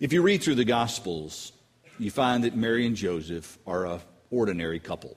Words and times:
If 0.00 0.12
you 0.12 0.22
read 0.22 0.44
through 0.44 0.54
the 0.54 0.64
Gospels, 0.64 1.50
you 1.98 2.12
find 2.12 2.44
that 2.44 2.54
Mary 2.54 2.86
and 2.86 2.94
Joseph 2.94 3.58
are 3.66 3.84
a 3.84 4.00
ordinary 4.30 4.78
couple. 4.78 5.16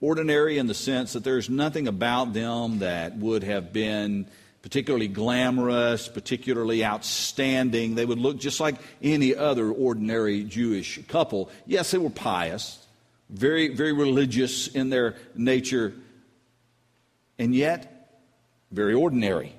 Ordinary 0.00 0.58
in 0.58 0.68
the 0.68 0.74
sense 0.74 1.14
that 1.14 1.24
there's 1.24 1.50
nothing 1.50 1.88
about 1.88 2.32
them 2.32 2.78
that 2.78 3.16
would 3.16 3.42
have 3.42 3.72
been 3.72 4.28
particularly 4.62 5.08
glamorous, 5.08 6.06
particularly 6.06 6.84
outstanding. 6.84 7.96
They 7.96 8.06
would 8.06 8.20
look 8.20 8.38
just 8.38 8.60
like 8.60 8.76
any 9.02 9.34
other 9.34 9.72
ordinary 9.72 10.44
Jewish 10.44 11.00
couple. 11.08 11.50
Yes, 11.66 11.90
they 11.90 11.98
were 11.98 12.08
pious, 12.08 12.78
very, 13.28 13.74
very 13.74 13.92
religious 13.92 14.68
in 14.68 14.88
their 14.88 15.16
nature, 15.34 15.94
and 17.40 17.52
yet 17.52 18.20
very 18.70 18.94
ordinary. 18.94 19.52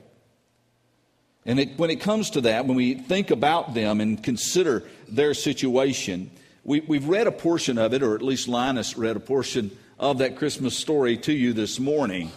And 1.48 1.59
it, 1.59 1.79
when 1.79 1.89
it 1.89 2.02
comes 2.02 2.29
to 2.32 2.41
that, 2.41 2.68
when 2.68 2.75
we 2.75 2.93
think 2.93 3.32
about 3.32 3.73
them 3.73 4.02
and 4.02 4.21
consider 4.21 4.84
their 5.07 5.34
situation, 5.34 6.30
we, 6.63 6.81
we've 6.81 7.08
read 7.08 7.26
a 7.26 7.31
portion 7.31 7.77
of 7.77 7.94
it, 7.94 8.03
or 8.03 8.13
at 8.13 8.22
least 8.22 8.49
Linus 8.49 8.98
read 8.98 9.16
a 9.16 9.22
portion 9.22 9.72
of 9.98 10.17
that 10.20 10.36
Christmas 10.36 10.77
story 10.77 11.17
to 11.17 11.34
you 11.34 11.53
this 11.53 11.80
morning. 11.80 12.31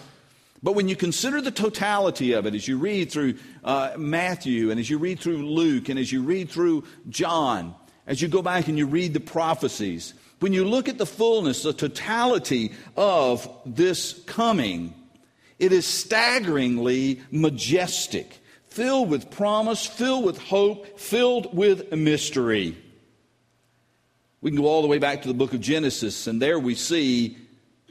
But 0.62 0.74
when 0.74 0.88
you 0.88 0.94
consider 0.94 1.40
the 1.40 1.50
totality 1.50 2.32
of 2.32 2.46
it, 2.46 2.54
as 2.54 2.68
you 2.68 2.78
read 2.78 3.10
through 3.10 3.34
uh, 3.64 3.92
Matthew 3.98 4.70
and 4.70 4.78
as 4.78 4.88
you 4.88 4.98
read 4.98 5.18
through 5.18 5.44
Luke 5.44 5.88
and 5.88 5.98
as 5.98 6.12
you 6.12 6.22
read 6.22 6.48
through 6.48 6.84
John, 7.08 7.74
as 8.06 8.22
you 8.22 8.28
go 8.28 8.42
back 8.42 8.68
and 8.68 8.78
you 8.78 8.86
read 8.86 9.12
the 9.14 9.20
prophecies, 9.20 10.14
when 10.38 10.52
you 10.52 10.64
look 10.64 10.88
at 10.88 10.98
the 10.98 11.06
fullness, 11.06 11.62
the 11.62 11.72
totality 11.72 12.72
of 12.96 13.48
this 13.66 14.22
coming, 14.24 14.94
it 15.58 15.72
is 15.72 15.86
staggeringly 15.86 17.22
majestic, 17.30 18.39
filled 18.70 19.10
with 19.10 19.30
promise, 19.30 19.84
filled 19.84 20.24
with 20.24 20.38
hope, 20.38 20.98
filled 20.98 21.54
with 21.54 21.92
mystery. 21.92 22.76
We 24.40 24.50
can 24.50 24.60
go 24.60 24.66
all 24.66 24.82
the 24.82 24.88
way 24.88 24.98
back 24.98 25.22
to 25.22 25.28
the 25.28 25.34
book 25.34 25.52
of 25.52 25.60
Genesis, 25.60 26.26
and 26.26 26.40
there 26.40 26.58
we 26.58 26.74
see 26.74 27.36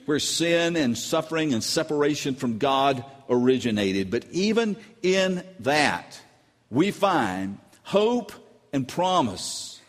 where 0.05 0.19
sin 0.19 0.75
and 0.75 0.97
suffering 0.97 1.53
and 1.53 1.63
separation 1.63 2.33
from 2.33 2.57
God 2.57 3.05
originated. 3.29 4.09
But 4.09 4.25
even 4.31 4.77
in 5.03 5.43
that, 5.59 6.19
we 6.71 6.89
find 6.89 7.59
hope 7.83 8.31
and 8.73 8.87
promise. 8.87 9.79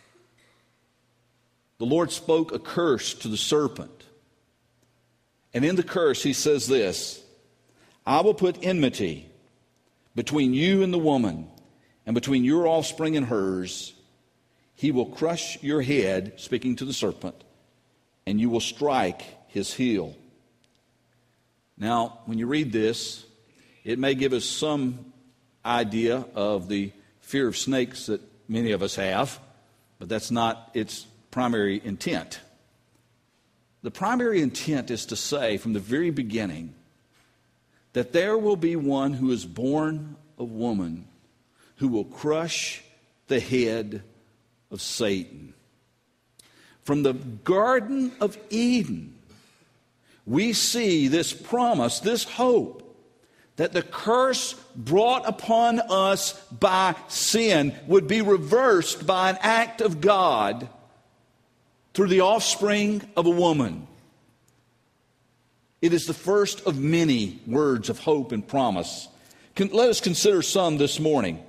The 1.78 1.86
Lord 1.86 2.10
spoke 2.10 2.52
a 2.52 2.58
curse 2.58 3.14
to 3.14 3.28
the 3.28 3.38
serpent. 3.38 4.04
And 5.54 5.64
in 5.64 5.76
the 5.76 5.82
curse, 5.82 6.22
he 6.22 6.34
says 6.34 6.66
this 6.66 7.22
I 8.04 8.20
will 8.20 8.34
put 8.34 8.58
enmity 8.62 9.29
between 10.14 10.54
you 10.54 10.82
and 10.82 10.92
the 10.92 10.98
woman, 10.98 11.48
and 12.06 12.14
between 12.14 12.44
your 12.44 12.66
offspring 12.66 13.16
and 13.16 13.26
hers. 13.26 13.92
He 14.74 14.90
will 14.90 15.06
crush 15.06 15.62
your 15.62 15.82
head, 15.82 16.34
speaking 16.36 16.76
to 16.76 16.84
the 16.84 16.92
serpent, 16.92 17.36
and 18.26 18.40
you 18.40 18.50
will 18.50 18.60
strike 18.60 19.22
his 19.48 19.74
heel. 19.74 20.16
Now, 21.76 22.20
when 22.26 22.38
you 22.38 22.46
read 22.46 22.72
this, 22.72 23.24
it 23.84 23.98
may 23.98 24.14
give 24.14 24.32
us 24.32 24.44
some 24.44 25.12
idea 25.64 26.24
of 26.34 26.68
the 26.68 26.92
fear 27.20 27.46
of 27.46 27.56
snakes 27.56 28.06
that 28.06 28.20
many 28.48 28.72
of 28.72 28.82
us 28.82 28.96
have, 28.96 29.38
but 29.98 30.08
that's 30.08 30.30
not 30.30 30.70
its 30.74 31.06
primary 31.30 31.80
intent. 31.84 32.40
The 33.82 33.90
primary 33.90 34.42
intent 34.42 34.90
is 34.90 35.06
to 35.06 35.16
say 35.16 35.56
from 35.56 35.72
the 35.72 35.80
very 35.80 36.10
beginning 36.10 36.74
that 37.92 38.12
there 38.12 38.38
will 38.38 38.56
be 38.56 38.76
one 38.76 39.12
who 39.12 39.30
is 39.30 39.44
born 39.44 40.16
of 40.38 40.50
woman 40.50 41.06
who 41.76 41.88
will 41.88 42.04
crush 42.04 42.82
the 43.28 43.40
head 43.40 44.02
of 44.70 44.82
Satan. 44.82 45.54
From 46.84 47.02
the 47.02 47.14
Garden 47.14 48.12
of 48.20 48.36
Eden, 48.50 49.16
we 50.26 50.52
see 50.52 51.08
this 51.08 51.32
promise, 51.32 52.00
this 52.00 52.24
hope, 52.24 52.86
that 53.56 53.72
the 53.72 53.82
curse 53.82 54.54
brought 54.76 55.28
upon 55.28 55.80
us 55.80 56.32
by 56.46 56.94
sin 57.08 57.74
would 57.86 58.06
be 58.06 58.22
reversed 58.22 59.06
by 59.06 59.30
an 59.30 59.38
act 59.40 59.80
of 59.80 60.00
God 60.00 60.68
through 61.94 62.08
the 62.08 62.20
offspring 62.20 63.02
of 63.16 63.26
a 63.26 63.30
woman. 63.30 63.86
It 65.82 65.92
is 65.94 66.06
the 66.06 66.14
first 66.14 66.66
of 66.66 66.78
many 66.78 67.40
words 67.46 67.88
of 67.88 67.98
hope 67.98 68.32
and 68.32 68.46
promise. 68.46 69.08
Let 69.58 69.90
us 69.90 70.00
consider 70.00 70.42
some 70.42 70.78
this 70.78 71.00
morning. 71.00 71.42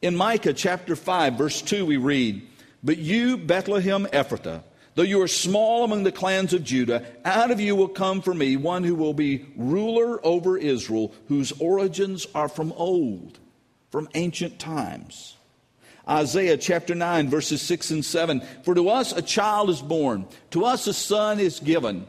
In 0.00 0.16
Micah 0.16 0.52
chapter 0.52 0.96
5, 0.96 1.34
verse 1.34 1.62
2, 1.62 1.84
we 1.84 1.96
read, 1.96 2.46
But 2.82 2.98
you, 2.98 3.36
Bethlehem 3.36 4.06
Ephrathah, 4.06 4.62
Though 4.98 5.04
you 5.04 5.22
are 5.22 5.28
small 5.28 5.84
among 5.84 6.02
the 6.02 6.10
clans 6.10 6.52
of 6.52 6.64
Judah, 6.64 7.06
out 7.24 7.52
of 7.52 7.60
you 7.60 7.76
will 7.76 7.86
come 7.86 8.20
for 8.20 8.34
me 8.34 8.56
one 8.56 8.82
who 8.82 8.96
will 8.96 9.14
be 9.14 9.46
ruler 9.54 10.18
over 10.26 10.58
Israel, 10.58 11.14
whose 11.28 11.52
origins 11.60 12.26
are 12.34 12.48
from 12.48 12.72
old, 12.72 13.38
from 13.92 14.08
ancient 14.14 14.58
times. 14.58 15.36
Isaiah 16.08 16.56
chapter 16.56 16.96
9, 16.96 17.28
verses 17.30 17.62
6 17.62 17.92
and 17.92 18.04
7 18.04 18.40
For 18.64 18.74
to 18.74 18.88
us 18.88 19.12
a 19.12 19.22
child 19.22 19.70
is 19.70 19.80
born, 19.80 20.26
to 20.50 20.64
us 20.64 20.88
a 20.88 20.92
son 20.92 21.38
is 21.38 21.60
given, 21.60 22.08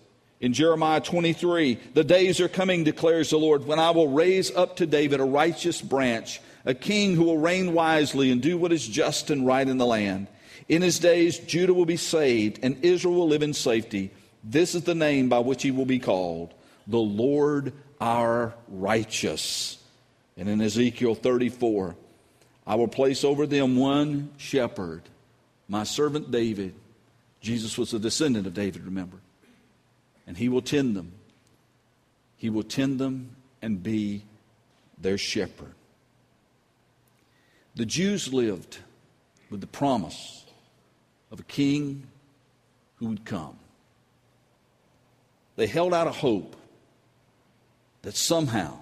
In 0.41 0.53
Jeremiah 0.53 0.99
23, 0.99 1.75
the 1.93 2.03
days 2.03 2.41
are 2.41 2.49
coming, 2.49 2.83
declares 2.83 3.29
the 3.29 3.37
Lord, 3.37 3.67
when 3.67 3.77
I 3.77 3.91
will 3.91 4.07
raise 4.07 4.49
up 4.49 4.77
to 4.77 4.87
David 4.87 5.19
a 5.19 5.23
righteous 5.23 5.79
branch, 5.81 6.41
a 6.65 6.73
king 6.73 7.15
who 7.15 7.25
will 7.25 7.37
reign 7.37 7.73
wisely 7.73 8.31
and 8.31 8.41
do 8.41 8.57
what 8.57 8.73
is 8.73 8.87
just 8.87 9.29
and 9.29 9.45
right 9.45 9.67
in 9.67 9.77
the 9.77 9.85
land. 9.85 10.27
In 10.67 10.81
his 10.81 10.97
days, 10.97 11.37
Judah 11.37 11.75
will 11.75 11.85
be 11.85 11.97
saved 11.97 12.59
and 12.63 12.83
Israel 12.83 13.13
will 13.15 13.27
live 13.27 13.43
in 13.43 13.53
safety. 13.53 14.09
This 14.43 14.73
is 14.73 14.83
the 14.83 14.95
name 14.95 15.29
by 15.29 15.39
which 15.39 15.61
he 15.61 15.69
will 15.69 15.85
be 15.85 15.99
called 15.99 16.53
the 16.87 16.97
Lord 16.97 17.73
our 17.99 18.55
righteous. 18.67 19.77
And 20.35 20.49
in 20.49 20.59
Ezekiel 20.59 21.13
34, 21.13 21.95
I 22.65 22.75
will 22.75 22.87
place 22.87 23.23
over 23.23 23.45
them 23.45 23.75
one 23.75 24.31
shepherd, 24.37 25.03
my 25.67 25.83
servant 25.83 26.31
David. 26.31 26.73
Jesus 27.41 27.77
was 27.77 27.93
a 27.93 27.99
descendant 27.99 28.47
of 28.47 28.55
David, 28.55 28.85
remember. 28.85 29.17
And 30.31 30.37
he 30.37 30.47
will 30.47 30.61
tend 30.61 30.95
them. 30.95 31.11
He 32.37 32.49
will 32.49 32.63
tend 32.63 32.99
them 32.99 33.35
and 33.61 33.83
be 33.83 34.23
their 34.97 35.17
shepherd. 35.17 35.73
The 37.75 37.85
Jews 37.85 38.31
lived 38.31 38.77
with 39.49 39.59
the 39.59 39.67
promise 39.67 40.45
of 41.31 41.41
a 41.41 41.43
king 41.43 42.07
who 42.95 43.07
would 43.07 43.25
come. 43.25 43.57
They 45.57 45.67
held 45.67 45.93
out 45.93 46.07
a 46.07 46.13
hope 46.13 46.55
that 48.01 48.15
somehow, 48.15 48.77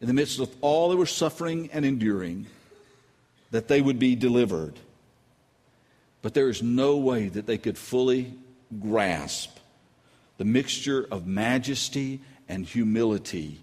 in 0.00 0.06
the 0.06 0.14
midst 0.14 0.38
of 0.38 0.54
all 0.60 0.90
they 0.90 0.94
were 0.94 1.06
suffering 1.06 1.70
and 1.72 1.84
enduring, 1.84 2.46
that 3.50 3.66
they 3.66 3.80
would 3.80 3.98
be 3.98 4.14
delivered. 4.14 4.78
But 6.22 6.34
there 6.34 6.48
is 6.48 6.62
no 6.62 6.98
way 6.98 7.26
that 7.26 7.46
they 7.46 7.58
could 7.58 7.76
fully 7.76 8.32
grasp 8.80 9.56
the 10.40 10.46
mixture 10.46 11.06
of 11.10 11.26
majesty 11.26 12.18
and 12.48 12.64
humility 12.64 13.60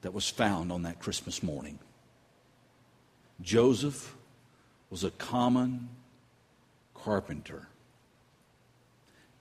that 0.00 0.14
was 0.14 0.30
found 0.30 0.72
on 0.72 0.84
that 0.84 0.98
Christmas 0.98 1.42
morning. 1.42 1.78
Joseph 3.42 4.14
was 4.88 5.04
a 5.04 5.10
common 5.10 5.90
carpenter. 6.94 7.68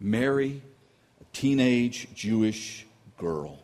Mary, 0.01 0.61
a 1.21 1.23
teenage 1.31 2.09
Jewish 2.13 2.85
girl. 3.17 3.59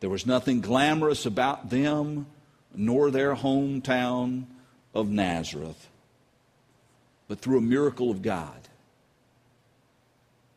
There 0.00 0.10
was 0.10 0.26
nothing 0.26 0.62
glamorous 0.62 1.24
about 1.24 1.70
them 1.70 2.26
nor 2.74 3.12
their 3.12 3.36
hometown 3.36 4.46
of 4.92 5.08
Nazareth. 5.08 5.86
But 7.28 7.38
through 7.38 7.58
a 7.58 7.62
miracle 7.62 8.10
of 8.10 8.22
God, 8.22 8.58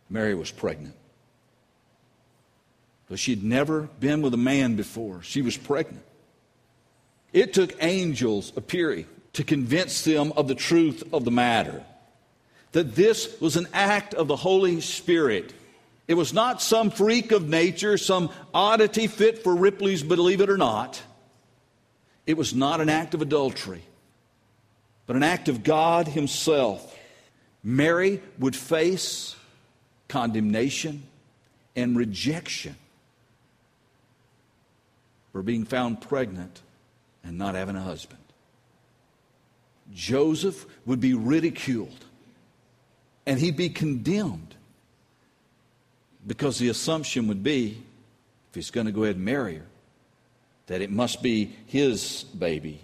Mary 0.10 0.34
was 0.34 0.50
pregnant. 0.50 0.96
But 3.14 3.20
she'd 3.20 3.44
never 3.44 3.84
been 4.00 4.24
with 4.24 4.34
a 4.34 4.38
man 4.38 4.76
before. 4.76 5.22
She 5.22 5.44
was 5.44 5.56
pregnant. 5.56 6.04
It 7.32 7.54
took 7.54 7.76
angels 7.80 8.52
appearing 8.56 9.06
to 9.34 9.44
convince 9.44 10.04
them 10.04 10.34
of 10.36 10.48
the 10.48 10.56
truth 10.56 11.04
of 11.14 11.24
the 11.24 11.30
matter. 11.30 11.84
that 12.72 12.96
this 12.96 13.40
was 13.40 13.56
an 13.56 13.68
act 13.72 14.16
of 14.16 14.28
the 14.28 14.36
Holy 14.36 14.82
Spirit. 14.82 15.54
It 16.08 16.16
was 16.16 16.34
not 16.34 16.60
some 16.60 16.90
freak 16.90 17.32
of 17.32 17.48
nature, 17.48 18.00
some 18.00 18.32
oddity 18.52 19.06
fit 19.06 19.44
for 19.44 19.56
Ripley's 19.56 20.02
believe 20.02 20.42
it 20.42 20.50
or 20.50 20.58
not. 20.58 21.00
It 22.26 22.36
was 22.36 22.56
not 22.56 22.82
an 22.82 22.90
act 22.90 23.14
of 23.14 23.22
adultery, 23.22 23.84
but 25.06 25.16
an 25.16 25.22
act 25.22 25.50
of 25.50 25.62
God 25.62 26.08
Himself. 26.08 26.98
Mary 27.64 28.24
would 28.40 28.56
face 28.56 29.36
condemnation 30.08 31.04
and 31.76 31.96
rejection 31.96 32.76
for 35.34 35.42
being 35.44 35.66
found 35.66 36.00
pregnant 36.00 36.62
and 37.24 37.38
not 37.38 37.56
having 37.56 37.76
a 37.76 37.82
husband. 37.82 38.20
Joseph 39.94 40.66
would 40.86 41.02
be 41.02 41.14
ridiculed 41.14 42.06
and 43.26 43.40
he'd 43.40 43.58
be 43.58 43.70
condemned 43.70 44.56
because 46.26 46.58
the 46.58 46.70
assumption 46.70 47.28
would 47.28 47.44
be 47.44 47.84
if 48.50 48.56
he's 48.56 48.72
going 48.72 48.86
to 48.86 48.94
go 48.94 49.04
ahead 49.04 49.16
and 49.16 49.26
marry 49.26 49.56
her, 49.56 49.66
that 50.68 50.82
it 50.82 50.92
must 50.92 51.24
be 51.24 51.56
his 51.66 52.24
baby. 52.24 52.80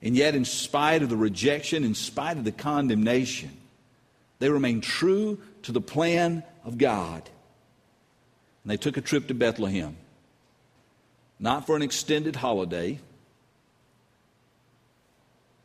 And 0.00 0.14
yet, 0.16 0.36
in 0.36 0.44
spite 0.44 1.02
of 1.02 1.08
the 1.08 1.16
rejection, 1.16 1.82
in 1.82 1.96
spite 1.96 2.36
of 2.36 2.44
the 2.44 2.52
condemnation, 2.52 3.50
they 4.38 4.48
remained 4.48 4.84
true 4.84 5.40
to 5.62 5.72
the 5.72 5.80
plan 5.80 6.44
of 6.64 6.78
God. 6.78 7.28
And 8.62 8.70
they 8.70 8.76
took 8.76 8.96
a 8.96 9.00
trip 9.00 9.26
to 9.26 9.34
Bethlehem, 9.34 9.96
not 11.38 11.66
for 11.66 11.76
an 11.76 11.82
extended 11.82 12.36
holiday. 12.36 12.98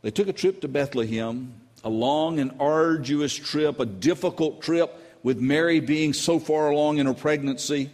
They 0.01 0.11
took 0.11 0.27
a 0.27 0.33
trip 0.33 0.61
to 0.61 0.67
Bethlehem, 0.67 1.53
a 1.83 1.89
long 1.89 2.39
and 2.39 2.51
arduous 2.59 3.33
trip, 3.33 3.79
a 3.79 3.85
difficult 3.85 4.61
trip 4.61 4.99
with 5.23 5.39
Mary 5.39 5.79
being 5.79 6.13
so 6.13 6.39
far 6.39 6.69
along 6.69 6.97
in 6.97 7.05
her 7.05 7.13
pregnancy. 7.13 7.89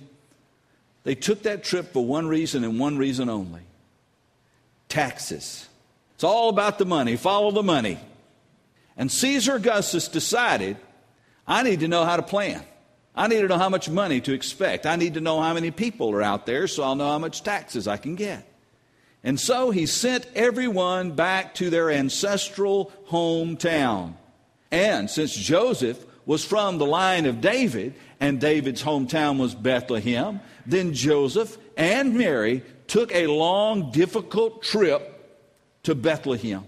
They 1.04 1.16
took 1.16 1.44
that 1.44 1.64
trip 1.64 1.94
for 1.94 2.06
one 2.06 2.28
reason 2.28 2.64
and 2.64 2.80
one 2.80 2.98
reason 2.98 3.30
only 3.30 3.62
taxes. 4.90 5.68
It's 6.16 6.24
all 6.24 6.50
about 6.50 6.80
the 6.80 6.86
money. 6.86 7.16
Follow 7.16 7.52
the 7.52 7.64
money. 7.64 8.00
And 8.98 9.10
Caesar 9.10 9.56
Augustus 9.56 10.10
decided 10.10 10.76
I 11.48 11.64
need 11.64 11.80
to 11.80 11.88
know 11.88 12.04
how 12.04 12.18
to 12.18 12.24
plan. 12.24 12.64
I 13.20 13.28
need 13.28 13.42
to 13.42 13.50
know 13.50 13.58
how 13.58 13.68
much 13.68 13.90
money 13.90 14.22
to 14.22 14.32
expect. 14.32 14.86
I 14.86 14.96
need 14.96 15.16
to 15.16 15.20
know 15.20 15.42
how 15.42 15.54
many 15.54 15.72
people 15.72 16.10
are 16.12 16.24
out 16.24 16.46
there 16.46 16.68
so 16.68 16.84
I'll 16.84 16.96
know 16.96 17.10
how 17.10 17.20
much 17.20 17.44
taxes 17.44 17.86
I 17.86 17.98
can 17.98 18.16
get. 18.16 18.48
And 19.26 19.38
so 19.38 19.72
he 19.72 19.88
sent 19.88 20.26
everyone 20.36 21.12
back 21.12 21.54
to 21.56 21.70
their 21.70 21.92
ancestral 21.92 22.94
hometown. 23.10 24.14
And 24.72 25.10
since 25.10 25.36
Joseph 25.36 26.02
was 26.26 26.46
from 26.46 26.78
the 26.78 26.86
line 26.86 27.26
of 27.26 27.42
David, 27.42 27.94
and 28.22 28.40
David's 28.40 28.82
hometown 28.82 29.38
was 29.38 29.54
Bethlehem, 29.54 30.40
then 30.66 30.94
Joseph 30.94 31.58
and 31.76 32.16
Mary 32.16 32.64
took 32.88 33.14
a 33.14 33.28
long, 33.28 33.92
difficult 33.92 34.64
trip 34.64 35.44
to 35.84 35.94
Bethlehem. 35.94 36.64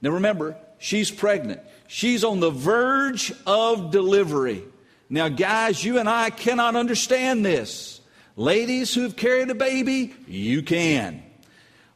Now 0.00 0.10
remember, 0.10 0.56
she's 0.78 1.10
pregnant. 1.10 1.60
She's 1.88 2.22
on 2.22 2.38
the 2.38 2.50
verge 2.50 3.32
of 3.46 3.90
delivery. 3.90 4.62
Now, 5.10 5.28
guys, 5.28 5.84
you 5.84 5.98
and 5.98 6.08
I 6.08 6.30
cannot 6.30 6.76
understand 6.76 7.44
this. 7.44 8.00
Ladies 8.36 8.94
who've 8.94 9.14
carried 9.14 9.50
a 9.50 9.54
baby, 9.54 10.14
you 10.26 10.62
can. 10.62 11.22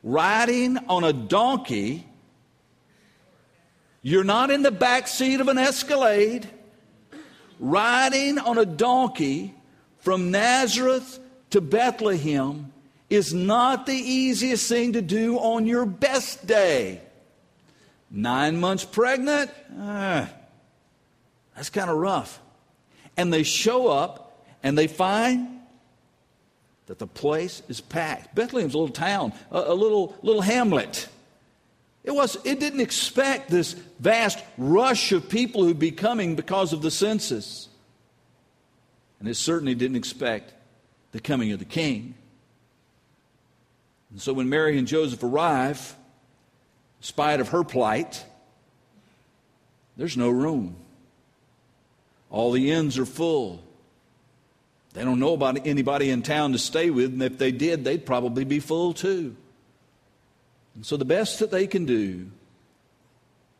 Riding 0.02 0.76
on 0.88 1.04
a 1.04 1.12
donkey 1.14 2.06
you're 4.06 4.22
not 4.22 4.50
in 4.50 4.60
the 4.60 4.70
back 4.70 5.08
seat 5.08 5.40
of 5.40 5.48
an 5.48 5.56
Escalade 5.56 6.46
riding 7.58 8.38
on 8.38 8.58
a 8.58 8.66
donkey 8.66 9.54
from 10.00 10.30
Nazareth 10.30 11.18
to 11.48 11.62
Bethlehem 11.62 12.70
is 13.08 13.32
not 13.32 13.86
the 13.86 13.94
easiest 13.94 14.68
thing 14.68 14.92
to 14.92 15.00
do 15.00 15.38
on 15.38 15.66
your 15.66 15.86
best 15.86 16.46
day. 16.46 17.00
Nine 18.10 18.60
months 18.60 18.84
pregnant? 18.84 19.50
Uh, 19.74 20.26
that's 21.56 21.70
kind 21.70 21.88
of 21.88 21.96
rough. 21.96 22.38
And 23.16 23.32
they 23.32 23.42
show 23.42 23.88
up 23.88 24.46
and 24.62 24.76
they 24.76 24.86
find 24.86 25.60
that 26.86 26.98
the 26.98 27.06
place 27.06 27.62
is 27.68 27.80
packed. 27.80 28.34
Bethlehem's 28.34 28.74
a 28.74 28.78
little 28.78 28.94
town, 28.94 29.32
a, 29.50 29.58
a 29.58 29.74
little, 29.74 30.16
little 30.22 30.42
hamlet. 30.42 31.08
It, 32.02 32.14
was, 32.14 32.36
it 32.44 32.60
didn't 32.60 32.80
expect 32.80 33.50
this 33.50 33.72
vast 33.98 34.38
rush 34.58 35.12
of 35.12 35.28
people 35.28 35.64
who'd 35.64 35.78
be 35.78 35.90
coming 35.90 36.34
because 36.34 36.72
of 36.72 36.82
the 36.82 36.90
census. 36.90 37.68
And 39.18 39.28
it 39.28 39.36
certainly 39.36 39.74
didn't 39.74 39.96
expect 39.96 40.52
the 41.12 41.20
coming 41.20 41.52
of 41.52 41.58
the 41.58 41.64
king. 41.64 42.14
And 44.10 44.20
so 44.20 44.34
when 44.34 44.48
Mary 44.48 44.76
and 44.76 44.86
Joseph 44.86 45.22
arrive, 45.22 45.96
in 47.00 47.04
spite 47.04 47.40
of 47.40 47.48
her 47.48 47.64
plight, 47.64 48.24
there's 49.96 50.16
no 50.16 50.28
room. 50.28 50.76
All 52.34 52.50
the 52.50 52.72
inns 52.72 52.98
are 52.98 53.06
full. 53.06 53.62
They 54.92 55.04
don't 55.04 55.20
know 55.20 55.34
about 55.34 55.68
anybody 55.68 56.10
in 56.10 56.22
town 56.22 56.50
to 56.50 56.58
stay 56.58 56.90
with, 56.90 57.12
and 57.12 57.22
if 57.22 57.38
they 57.38 57.52
did, 57.52 57.84
they'd 57.84 58.04
probably 58.04 58.42
be 58.42 58.58
full 58.58 58.92
too. 58.92 59.36
And 60.74 60.84
so 60.84 60.96
the 60.96 61.04
best 61.04 61.38
that 61.38 61.52
they 61.52 61.68
can 61.68 61.84
do 61.86 62.26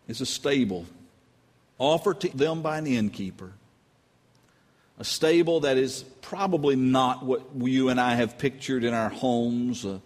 is 0.08 0.20
a 0.20 0.26
stable 0.26 0.86
offered 1.78 2.22
to 2.22 2.36
them 2.36 2.62
by 2.62 2.78
an 2.78 2.88
innkeeper. 2.88 3.52
A 4.98 5.04
stable 5.04 5.60
that 5.60 5.76
is 5.76 6.02
probably 6.20 6.74
not 6.74 7.24
what 7.24 7.42
you 7.54 7.90
and 7.90 8.00
I 8.00 8.16
have 8.16 8.38
pictured 8.38 8.82
in 8.82 8.92
our 8.92 9.08
homes, 9.08 9.86
uh, 9.86 10.00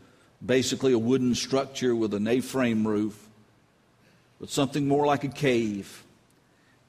basically 0.44 0.92
a 0.92 0.98
wooden 0.98 1.34
structure 1.34 1.96
with 1.96 2.12
an 2.12 2.28
A 2.28 2.40
frame 2.40 2.86
roof, 2.86 3.28
but 4.38 4.50
something 4.50 4.86
more 4.86 5.06
like 5.06 5.24
a 5.24 5.28
cave 5.28 6.04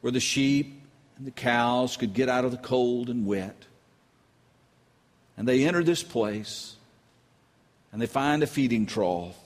where 0.01 0.11
the 0.11 0.19
sheep 0.19 0.78
and 1.19 1.27
the 1.27 1.31
cows 1.31 1.97
could 1.97 2.13
get 2.13 2.29
out 2.29 2.45
of 2.45 2.51
the 2.51 2.57
cold 2.57 3.09
and 3.09 3.27
wet. 3.27 3.65
And 5.37 5.47
they 5.47 5.65
enter 5.65 5.83
this 5.83 6.01
place 6.01 6.77
and 7.91 8.01
they 8.01 8.07
find 8.07 8.41
a 8.41 8.47
feeding 8.47 8.85
trough 8.85 9.37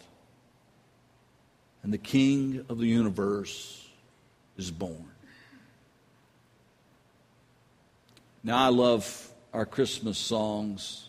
and 1.81 1.91
the 1.91 1.97
King 1.97 2.63
of 2.69 2.77
the 2.77 2.85
universe 2.85 3.85
is 4.55 4.71
born. 4.71 5.09
Now, 8.43 8.57
I 8.57 8.69
love 8.69 9.29
our 9.53 9.65
Christmas 9.65 10.17
songs. 10.17 11.07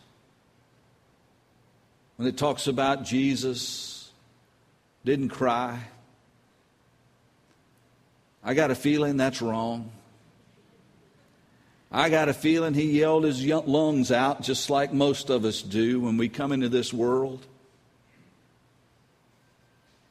When 2.16 2.26
it 2.26 2.38
talks 2.38 2.68
about 2.68 3.04
Jesus 3.04 4.10
didn't 5.04 5.28
cry, 5.28 5.80
I 8.42 8.54
got 8.54 8.70
a 8.70 8.74
feeling 8.74 9.16
that's 9.16 9.42
wrong. 9.42 9.90
I 11.96 12.08
got 12.08 12.28
a 12.28 12.34
feeling 12.34 12.74
he 12.74 12.98
yelled 12.98 13.22
his 13.22 13.46
lungs 13.46 14.10
out 14.10 14.42
just 14.42 14.68
like 14.68 14.92
most 14.92 15.30
of 15.30 15.44
us 15.44 15.62
do 15.62 16.00
when 16.00 16.16
we 16.16 16.28
come 16.28 16.50
into 16.50 16.68
this 16.68 16.92
world. 16.92 17.46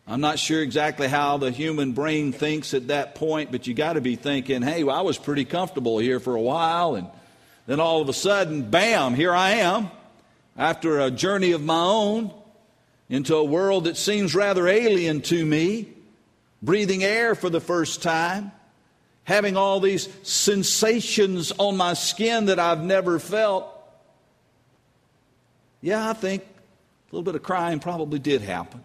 I'm 0.08 0.22
not 0.22 0.40
sure 0.40 0.62
exactly 0.62 1.10
how 1.10 1.36
the 1.36 1.52
human 1.52 1.92
brain 1.92 2.32
thinks 2.32 2.74
at 2.74 2.88
that 2.88 3.16
point, 3.16 3.52
but 3.52 3.68
you 3.68 3.74
got 3.74 3.94
to 3.94 4.02
be 4.02 4.16
thinking, 4.16 4.62
hey, 4.62 4.86
well, 4.86 4.98
I 4.98 5.02
was 5.02 5.18
pretty 5.18 5.44
comfortable 5.44 5.98
here 5.98 6.22
for 6.22 6.38
a 6.38 6.42
while, 6.42 6.96
and 6.96 7.08
then 7.68 7.82
all 7.82 8.02
of 8.02 8.08
a 8.08 8.13
sudden, 8.13 8.70
bam, 8.70 9.13
here 9.13 9.36
I 9.36 9.56
am 9.56 9.92
after 10.56 11.02
a 11.02 11.12
journey 11.12 11.52
of 11.52 11.62
my 11.62 11.84
own 11.84 12.34
into 13.10 13.36
a 13.36 13.44
world 13.44 13.84
that 13.86 13.98
seems 13.98 14.34
rather 14.34 14.70
alien 14.70 15.20
to 15.24 15.46
me, 15.46 15.90
breathing 16.62 17.04
air 17.04 17.36
for 17.36 17.50
the 17.50 17.60
first 17.60 18.02
time, 18.02 18.54
having 19.24 19.58
all 19.58 19.80
these 19.80 20.10
sensations 20.24 21.51
on 21.58 21.77
my 21.77 21.94
skin 21.94 22.46
that 22.46 22.60
I've 22.60 22.84
never 22.84 23.20
felt. 23.20 23.70
Yeah, 25.82 26.10
I 26.10 26.13
think 26.13 26.44
a 26.44 27.15
little 27.15 27.24
bit 27.24 27.36
of 27.36 27.44
crying 27.44 27.80
probably 27.80 28.20
did 28.20 28.42
happen. 28.42 28.84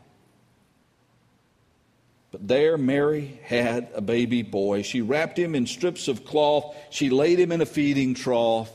But 2.30 2.46
there, 2.46 2.76
Mary 2.76 3.40
had 3.44 3.88
a 3.94 4.00
baby 4.00 4.42
boy. 4.42 4.82
She 4.82 5.00
wrapped 5.00 5.38
him 5.38 5.54
in 5.54 5.66
strips 5.66 6.08
of 6.08 6.24
cloth. 6.24 6.76
She 6.90 7.08
laid 7.08 7.40
him 7.40 7.52
in 7.52 7.60
a 7.60 7.66
feeding 7.66 8.14
trough. 8.14 8.70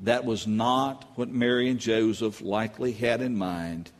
That 0.00 0.24
was 0.24 0.46
not 0.46 1.10
what 1.14 1.30
Mary 1.30 1.68
and 1.70 1.80
Joseph 1.80 2.42
likely 2.42 2.92
had 2.92 3.22
in 3.22 3.38
mind 3.38 3.90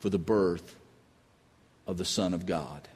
for 0.00 0.10
the 0.10 0.18
birth 0.18 0.74
of 1.86 1.98
the 1.98 2.04
Son 2.04 2.34
of 2.34 2.46
God. 2.46 2.88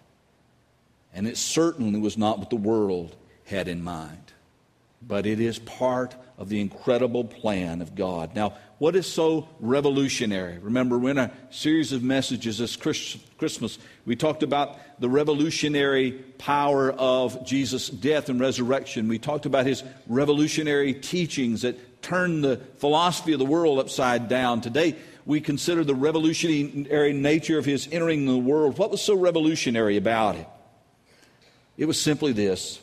And 1.15 1.29
it 1.29 1.37
certainly 1.37 2.01
was 2.01 2.19
not 2.19 2.39
what 2.39 2.51
the 2.51 2.57
world 2.57 3.15
had 3.47 3.69
in 3.69 3.83
mind. 3.83 4.33
but 5.07 5.27
it 5.27 5.41
is 5.41 5.59
part 5.59 6.15
of 6.39 6.49
the 6.49 6.61
incredible 6.61 7.25
plan 7.25 7.81
of 7.81 7.95
God. 7.95 8.35
Now, 8.35 8.55
what 8.79 8.97
is 8.97 9.07
so 9.07 9.49
revolutionary? 9.61 10.59
Remember, 10.59 10.99
we're 10.99 11.13
in 11.13 11.19
a 11.19 11.31
series 11.51 11.93
of 11.93 12.03
messages 12.03 12.59
this 12.59 12.77
Christmas. 12.77 13.79
We 14.05 14.17
talked 14.17 14.43
about 14.43 14.79
the 15.01 15.09
revolutionary 15.09 16.13
power 16.39 16.93
of 16.93 17.47
Jesus' 17.47 17.89
death 17.89 18.29
and 18.29 18.39
resurrection. 18.41 19.09
We 19.09 19.19
talked 19.19 19.47
about 19.47 19.65
his 19.65 19.83
revolutionary 20.07 20.93
teachings 20.93 21.63
that 21.63 22.03
turned 22.03 22.45
the 22.45 22.61
philosophy 22.77 23.33
of 23.33 23.39
the 23.39 23.47
world 23.47 23.79
upside 23.79 24.29
down. 24.29 24.61
Today, 24.61 24.97
we 25.25 25.41
consider 25.41 25.85
the 25.85 25.95
revolutionary 25.95 27.13
nature 27.13 27.59
of 27.59 27.65
his 27.65 27.89
entering 27.91 28.27
the 28.27 28.37
world. 28.37 28.79
What 28.79 28.91
was 28.91 29.01
so 29.01 29.15
revolutionary 29.15 29.97
about 29.97 30.37
it? 30.37 30.47
It 31.79 31.87
was 31.87 32.01
simply 32.01 32.33
this 32.33 32.81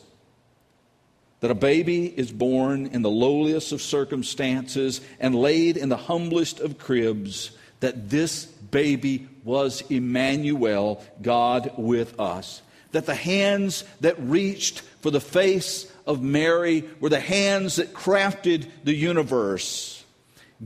that 1.44 1.50
a 1.50 1.54
baby 1.54 2.06
is 2.06 2.32
born 2.32 2.86
in 2.86 3.02
the 3.02 3.10
lowliest 3.10 3.70
of 3.72 3.82
circumstances 3.82 5.02
and 5.20 5.34
laid 5.34 5.76
in 5.76 5.90
the 5.90 5.96
humblest 5.98 6.58
of 6.58 6.78
cribs, 6.78 7.50
that 7.80 8.08
this 8.08 8.46
baby 8.46 9.28
was 9.44 9.82
Emmanuel, 9.90 11.04
God 11.20 11.70
with 11.76 12.18
us. 12.18 12.62
That 12.92 13.04
the 13.04 13.14
hands 13.14 13.84
that 14.00 14.18
reached 14.18 14.80
for 15.02 15.10
the 15.10 15.20
face 15.20 15.92
of 16.06 16.22
Mary 16.22 16.88
were 16.98 17.10
the 17.10 17.20
hands 17.20 17.76
that 17.76 17.92
crafted 17.92 18.66
the 18.84 18.94
universe. 18.94 20.02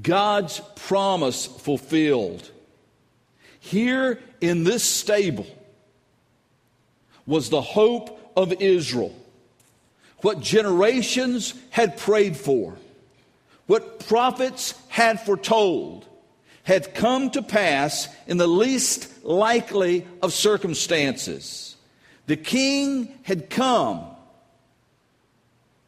God's 0.00 0.60
promise 0.76 1.44
fulfilled. 1.44 2.48
Here 3.58 4.20
in 4.40 4.62
this 4.62 4.84
stable 4.84 5.48
was 7.26 7.50
the 7.50 7.62
hope 7.62 8.32
of 8.36 8.52
Israel 8.62 9.12
what 10.22 10.40
generations 10.40 11.54
had 11.70 11.96
prayed 11.96 12.36
for, 12.36 12.76
what 13.66 14.06
prophets 14.06 14.74
had 14.88 15.20
foretold, 15.20 16.06
had 16.64 16.94
come 16.94 17.30
to 17.30 17.42
pass 17.42 18.08
in 18.26 18.36
the 18.36 18.46
least 18.46 19.24
likely 19.24 20.06
of 20.20 20.32
circumstances. 20.32 21.76
The 22.26 22.36
king 22.36 23.18
had 23.22 23.48
come, 23.48 24.04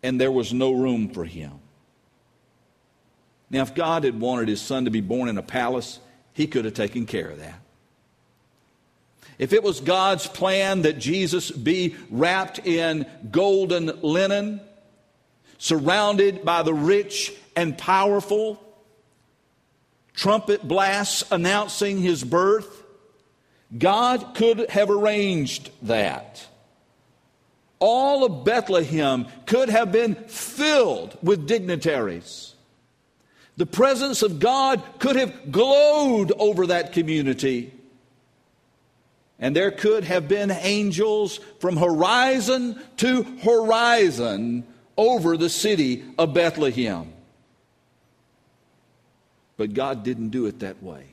and 0.03 0.21
there 0.21 0.33
was 0.33 0.55
no 0.55 0.73
room 0.73 1.11
for 1.11 1.25
him. 1.25 1.53
Now, 3.51 3.63
if 3.63 3.75
God 3.75 4.05
had 4.05 4.19
wanted 4.19 4.49
his 4.49 4.61
son 4.61 4.85
to 4.85 4.91
be 4.91 5.01
born 5.01 5.29
in 5.29 5.37
a 5.37 5.43
palace, 5.43 5.99
he 6.33 6.47
could 6.47 6.65
have 6.65 6.75
taken 6.75 7.05
care 7.05 7.29
of 7.29 7.41
that. 7.41 7.61
If 9.41 9.55
it 9.55 9.63
was 9.63 9.81
God's 9.81 10.27
plan 10.27 10.83
that 10.83 10.99
Jesus 10.99 11.51
be 11.51 11.97
wrapped 12.11 12.59
in 12.59 13.07
golden 13.31 14.03
linen, 14.03 14.61
surrounded 15.57 16.45
by 16.45 16.63
the 16.63 16.75
rich 16.75 17.33
and 17.57 17.77
powerful, 17.77 18.63
trumpet 20.13 20.69
blasts 20.69 21.25
announcing 21.31 22.03
his 22.03 22.23
birth, 22.23 22.83
God 23.77 24.35
could 24.35 24.69
have 24.69 24.91
arranged 24.91 25.71
that. 25.85 26.47
All 27.79 28.27
of 28.27 28.45
Bethlehem 28.45 29.27
could 29.47 29.71
have 29.71 29.91
been 29.91 30.17
filled 30.17 31.17
with 31.23 31.47
dignitaries. 31.47 32.55
The 33.57 33.65
presence 33.65 34.21
of 34.21 34.39
God 34.39 34.83
could 34.99 35.17
have 35.17 35.51
glowed 35.51 36.31
over 36.37 36.67
that 36.67 36.93
community 36.93 37.73
and 39.41 39.57
there 39.57 39.71
could 39.71 40.05
have 40.05 40.29
been 40.29 40.51
angels 40.51 41.41
from 41.59 41.79
horizon 41.79 42.79
to 42.99 43.23
horizon 43.43 44.65
over 44.99 45.39
the 45.39 45.49
city 45.49 46.05
of 46.19 46.35
Bethlehem. 46.35 47.11
But 49.57 49.73
God 49.73 50.05
didn't 50.05 50.29
do 50.29 50.47
it 50.47 50.61
that 50.61 50.83
way. 50.83 51.07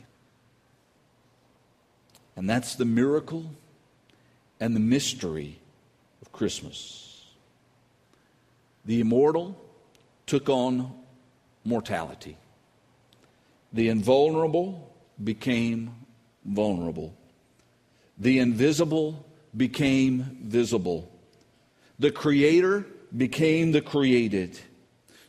And 2.36 2.50
that's 2.50 2.76
the 2.76 2.86
miracle 2.86 3.50
and 4.60 4.76
the 4.76 4.80
mystery 4.82 5.60
of 6.22 6.32
Christmas. 6.34 7.26
The 8.86 9.00
immortal 9.00 9.60
took 10.26 10.50
on 10.50 10.94
mortality, 11.64 12.38
the 13.74 13.90
invulnerable 13.90 14.94
became 15.22 15.94
vulnerable. 16.46 17.14
The 18.18 18.40
invisible 18.40 19.26
became 19.56 20.38
visible. 20.42 21.12
The 22.00 22.12
creator 22.12 22.86
became 23.16 23.72
the 23.72 23.82
created. 23.82 24.60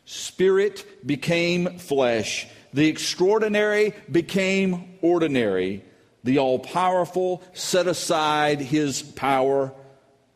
Spirit 0.04 1.07
became 1.07 1.78
flesh. 1.78 2.47
The 2.73 2.88
extraordinary 2.88 3.95
became 4.11 4.99
ordinary. 5.02 5.85
The 6.25 6.38
all 6.38 6.59
powerful 6.59 7.42
set 7.52 7.87
aside 7.87 8.61
his 8.61 9.02
power. 9.02 9.73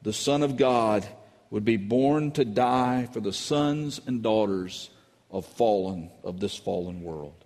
The 0.02 0.12
Son 0.12 0.42
of 0.42 0.56
God 0.56 1.06
would 1.50 1.64
be 1.64 1.76
born 1.76 2.32
to 2.32 2.44
die 2.44 3.08
for 3.12 3.20
the 3.20 3.32
sons 3.32 4.00
and 4.06 4.22
daughters 4.22 4.90
of 5.30 5.46
fallen 5.46 6.10
of 6.24 6.40
this 6.40 6.56
fallen 6.56 7.02
world. 7.02 7.44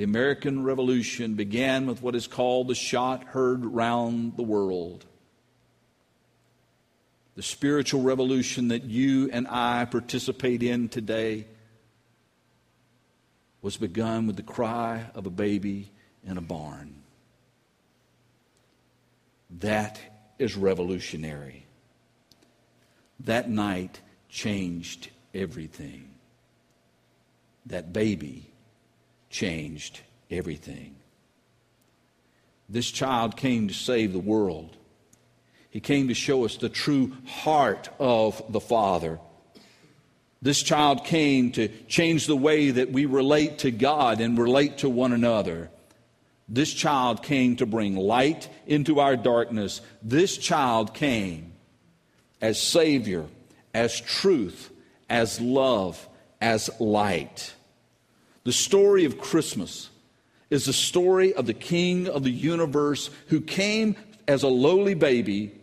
The 0.00 0.04
American 0.04 0.64
Revolution 0.64 1.34
began 1.34 1.84
with 1.84 2.00
what 2.00 2.14
is 2.14 2.26
called 2.26 2.68
the 2.68 2.74
shot 2.74 3.22
heard 3.22 3.66
round 3.66 4.34
the 4.38 4.42
world. 4.42 5.04
The 7.34 7.42
spiritual 7.42 8.00
revolution 8.00 8.68
that 8.68 8.84
you 8.84 9.28
and 9.30 9.46
I 9.46 9.84
participate 9.84 10.62
in 10.62 10.88
today 10.88 11.48
was 13.60 13.76
begun 13.76 14.26
with 14.26 14.36
the 14.36 14.42
cry 14.42 15.10
of 15.14 15.26
a 15.26 15.30
baby 15.30 15.90
in 16.24 16.38
a 16.38 16.40
barn. 16.40 16.94
That 19.50 20.00
is 20.38 20.56
revolutionary. 20.56 21.66
That 23.26 23.50
night 23.50 24.00
changed 24.30 25.10
everything. 25.34 26.08
That 27.66 27.92
baby 27.92 28.50
changed 29.30 30.00
everything. 30.30 30.96
This 32.68 32.90
child 32.90 33.36
came 33.36 33.68
to 33.68 33.74
save 33.74 34.12
the 34.12 34.18
world. 34.18 34.76
He 35.70 35.80
came 35.80 36.08
to 36.08 36.14
show 36.14 36.44
us 36.44 36.56
the 36.56 36.68
true 36.68 37.16
heart 37.26 37.88
of 37.98 38.42
the 38.48 38.60
Father. 38.60 39.18
This 40.42 40.62
child 40.62 41.04
came 41.04 41.52
to 41.52 41.68
change 41.86 42.26
the 42.26 42.36
way 42.36 42.70
that 42.70 42.90
we 42.92 43.06
relate 43.06 43.58
to 43.58 43.70
God 43.70 44.20
and 44.20 44.38
relate 44.38 44.78
to 44.78 44.88
one 44.88 45.12
another. 45.12 45.70
This 46.48 46.72
child 46.72 47.22
came 47.22 47.56
to 47.56 47.66
bring 47.66 47.96
light 47.96 48.48
into 48.66 49.00
our 49.00 49.16
darkness. 49.16 49.80
This 50.02 50.36
child 50.36 50.94
came 50.94 51.52
as 52.40 52.60
Savior, 52.60 53.26
as 53.74 54.00
truth, 54.00 54.70
as 55.08 55.40
love, 55.40 56.08
as 56.40 56.70
light. 56.80 57.52
The 58.44 58.52
story 58.52 59.04
of 59.04 59.18
Christmas 59.18 59.90
is 60.48 60.64
the 60.64 60.72
story 60.72 61.34
of 61.34 61.46
the 61.46 61.54
King 61.54 62.08
of 62.08 62.24
the 62.24 62.30
universe 62.30 63.10
who 63.28 63.40
came 63.40 63.96
as 64.26 64.42
a 64.42 64.48
lowly 64.48 64.94
baby, 64.94 65.54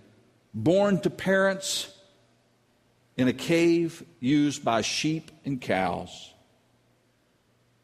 born 0.53 0.99
to 1.01 1.09
parents 1.09 1.91
in 3.15 3.27
a 3.27 3.33
cave 3.33 4.03
used 4.19 4.63
by 4.63 4.81
sheep 4.81 5.31
and 5.43 5.59
cows. 5.59 6.33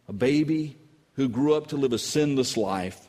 A 0.07 0.13
baby 0.13 0.77
who 1.15 1.27
grew 1.27 1.55
up 1.55 1.67
to 1.67 1.77
live 1.77 1.93
a 1.93 1.99
sinless 1.99 2.55
life, 2.55 3.07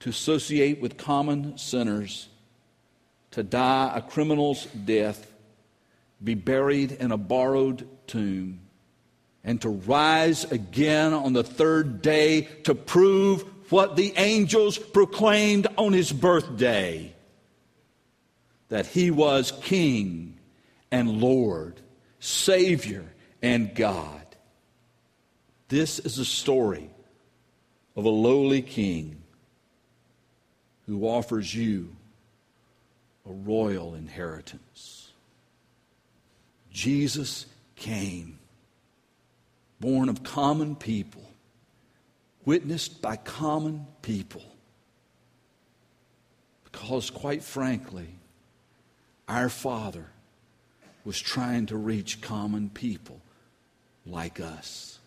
to 0.00 0.10
associate 0.10 0.80
with 0.80 0.96
common 0.96 1.56
sinners, 1.58 2.28
to 3.30 3.42
die 3.42 3.92
a 3.94 4.02
criminal's 4.02 4.64
death, 4.66 5.32
be 6.22 6.34
buried 6.34 6.92
in 6.92 7.12
a 7.12 7.16
borrowed 7.16 7.86
tomb 8.06 8.60
and 9.48 9.62
to 9.62 9.70
rise 9.70 10.44
again 10.44 11.14
on 11.14 11.32
the 11.32 11.42
third 11.42 12.02
day 12.02 12.42
to 12.64 12.74
prove 12.74 13.42
what 13.72 13.96
the 13.96 14.12
angels 14.18 14.76
proclaimed 14.76 15.66
on 15.78 15.94
his 15.94 16.12
birthday 16.12 17.10
that 18.68 18.84
he 18.84 19.10
was 19.10 19.54
King 19.62 20.38
and 20.90 21.22
Lord, 21.22 21.80
Savior 22.20 23.06
and 23.40 23.74
God. 23.74 24.20
This 25.68 25.98
is 25.98 26.18
a 26.18 26.26
story 26.26 26.90
of 27.96 28.04
a 28.04 28.10
lowly 28.10 28.60
king 28.60 29.22
who 30.84 31.08
offers 31.08 31.54
you 31.54 31.96
a 33.26 33.32
royal 33.32 33.94
inheritance. 33.94 35.10
Jesus 36.70 37.46
came 37.74 38.37
born 39.80 40.08
of 40.08 40.22
common 40.22 40.76
people, 40.76 41.24
witnessed 42.44 43.00
by 43.00 43.16
common 43.16 43.86
people. 44.02 44.42
Because, 46.64 47.10
quite 47.10 47.42
frankly, 47.42 48.08
our 49.28 49.48
Father 49.48 50.06
was 51.04 51.20
trying 51.20 51.66
to 51.66 51.76
reach 51.76 52.20
common 52.20 52.70
people 52.70 53.20
like 54.04 54.40
us. 54.40 54.97